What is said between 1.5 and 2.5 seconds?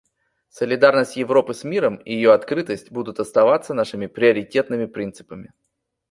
с миром и ее